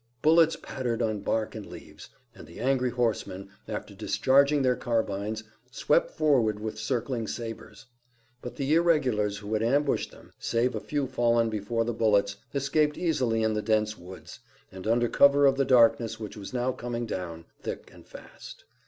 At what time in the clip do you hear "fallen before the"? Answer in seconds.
11.05-11.93